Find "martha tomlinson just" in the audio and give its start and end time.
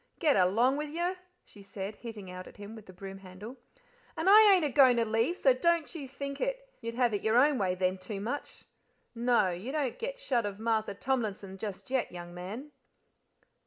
10.57-11.91